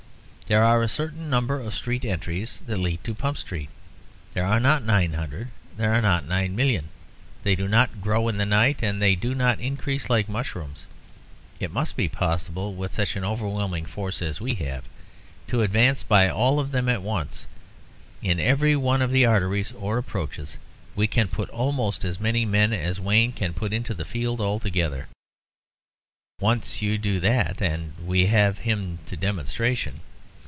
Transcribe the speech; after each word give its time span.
There 0.47 0.63
are 0.65 0.83
a 0.83 0.89
certain 0.89 1.29
number 1.29 1.61
of 1.61 1.73
street 1.73 2.03
entries 2.03 2.61
that 2.65 2.75
lead 2.77 3.01
to 3.05 3.13
Pump 3.13 3.37
Street. 3.37 3.69
There 4.33 4.45
are 4.45 4.59
not 4.59 4.83
nine 4.83 5.13
hundred; 5.13 5.47
there 5.77 5.93
are 5.93 6.01
not 6.01 6.27
nine 6.27 6.57
million. 6.57 6.89
They 7.43 7.55
do 7.55 7.69
not 7.69 8.01
grow 8.01 8.27
in 8.27 8.35
the 8.37 8.45
night. 8.45 8.79
They 8.79 9.15
do 9.15 9.33
not 9.33 9.61
increase 9.61 10.09
like 10.09 10.27
mushrooms. 10.27 10.87
It 11.61 11.71
must 11.71 11.95
be 11.95 12.09
possible, 12.09 12.75
with 12.75 12.91
such 12.93 13.15
an 13.15 13.23
overwhelming 13.23 13.85
force 13.85 14.21
as 14.21 14.41
we 14.41 14.55
have, 14.55 14.83
to 15.47 15.61
advance 15.61 16.03
by 16.03 16.27
all 16.27 16.59
of 16.59 16.71
them 16.71 16.89
at 16.89 17.01
once. 17.01 17.47
In 18.21 18.37
every 18.37 18.75
one 18.75 19.01
of 19.01 19.13
the 19.13 19.25
arteries, 19.25 19.71
or 19.71 19.97
approaches, 19.97 20.57
we 20.97 21.07
can 21.07 21.29
put 21.29 21.49
almost 21.51 22.03
as 22.03 22.19
many 22.19 22.43
men 22.43 22.73
as 22.73 22.99
Wayne 22.99 23.31
can 23.31 23.53
put 23.53 23.71
into 23.71 23.93
the 23.93 24.03
field 24.03 24.41
altogether. 24.41 25.07
Once 26.41 26.79
do 26.81 27.21
that, 27.21 27.61
and 27.61 27.93
we 28.05 28.25
have 28.25 28.57
him 28.57 28.99
to 29.05 29.15
demonstration. 29.15 30.01